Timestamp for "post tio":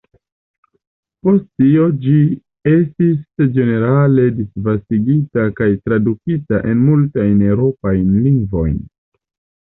1.25-1.83